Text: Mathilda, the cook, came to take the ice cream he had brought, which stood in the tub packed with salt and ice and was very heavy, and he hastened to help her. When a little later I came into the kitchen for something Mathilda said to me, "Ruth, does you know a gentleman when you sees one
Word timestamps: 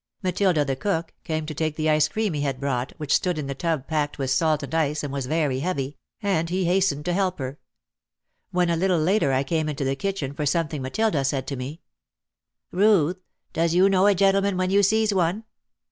Mathilda, 0.23 0.65
the 0.65 0.75
cook, 0.75 1.13
came 1.23 1.45
to 1.45 1.53
take 1.53 1.75
the 1.75 1.87
ice 1.87 2.07
cream 2.07 2.33
he 2.33 2.41
had 2.41 2.59
brought, 2.59 2.91
which 2.97 3.13
stood 3.13 3.37
in 3.37 3.45
the 3.45 3.53
tub 3.53 3.85
packed 3.85 4.17
with 4.17 4.31
salt 4.31 4.63
and 4.63 4.73
ice 4.73 5.03
and 5.03 5.13
was 5.13 5.27
very 5.27 5.59
heavy, 5.59 5.95
and 6.23 6.49
he 6.49 6.65
hastened 6.65 7.05
to 7.05 7.13
help 7.13 7.37
her. 7.37 7.59
When 8.49 8.71
a 8.71 8.75
little 8.75 8.97
later 8.97 9.31
I 9.31 9.43
came 9.43 9.69
into 9.69 9.83
the 9.83 9.95
kitchen 9.95 10.33
for 10.33 10.47
something 10.47 10.81
Mathilda 10.81 11.23
said 11.23 11.45
to 11.45 11.55
me, 11.55 11.81
"Ruth, 12.71 13.17
does 13.53 13.75
you 13.75 13.89
know 13.89 14.07
a 14.07 14.15
gentleman 14.15 14.57
when 14.57 14.71
you 14.71 14.81
sees 14.81 15.13
one 15.13 15.43